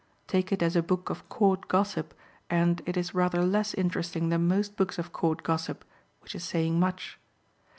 Take 0.25 0.51
it 0.51 0.63
as 0.63 0.75
a 0.75 0.81
book 0.81 1.11
of 1.11 1.29
Court 1.29 1.67
gossip, 1.67 2.15
and 2.49 2.81
it 2.87 2.97
is 2.97 3.13
rather 3.13 3.45
less 3.45 3.75
interesting 3.75 4.29
than 4.29 4.47
most 4.47 4.75
books 4.75 4.97
of 4.97 5.13
Court 5.13 5.43
gossip, 5.43 5.85
which 6.21 6.33
is 6.33 6.43
saying 6.43 6.79
much. 6.79 7.19